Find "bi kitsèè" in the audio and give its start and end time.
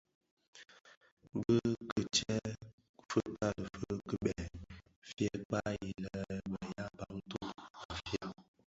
1.41-2.37